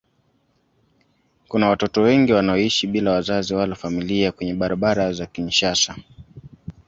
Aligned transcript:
Kuna 1.47 1.69
watoto 1.69 2.01
wengi 2.01 2.33
wanaoishi 2.33 2.87
bila 2.87 3.11
wazazi 3.11 3.53
wala 3.53 3.75
familia 3.75 4.31
kwenye 4.31 4.53
barabara 4.53 5.13
za 5.13 5.25
Kinshasa. 5.25 5.95